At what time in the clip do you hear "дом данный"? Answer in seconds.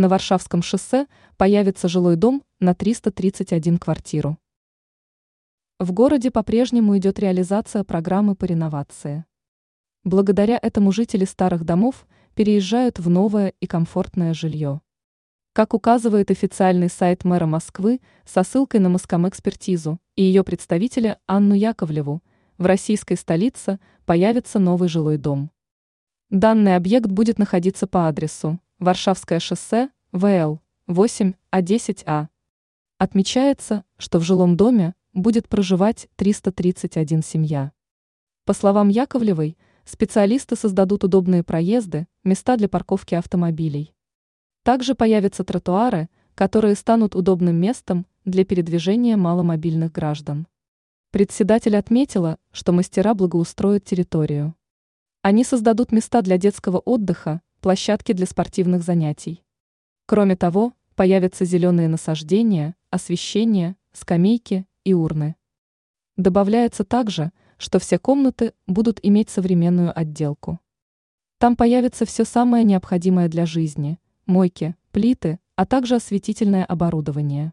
25.18-26.76